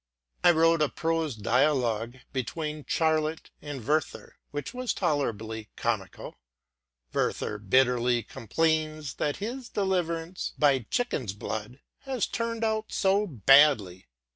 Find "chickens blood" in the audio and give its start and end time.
10.89-11.81